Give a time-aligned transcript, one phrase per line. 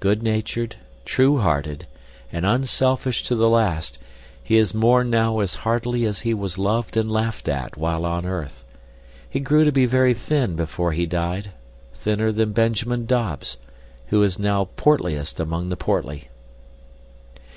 [0.00, 0.74] Good natured,
[1.04, 1.86] true hearted,
[2.32, 4.00] and unselfish to the last,
[4.42, 8.26] he is mourned now as heartily as he was loved and laughed at while on
[8.26, 8.64] earth.
[9.28, 11.52] He grew to be very thin before he died,
[11.94, 13.58] thinner than Benjamin Dobbs,
[14.08, 16.30] who is now portliest among the portly.